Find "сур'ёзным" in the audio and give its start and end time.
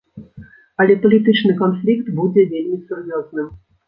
2.87-3.53